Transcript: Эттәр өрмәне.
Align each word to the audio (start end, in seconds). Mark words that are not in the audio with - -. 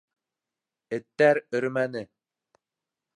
Эттәр 0.97 1.41
өрмәне. 1.59 2.05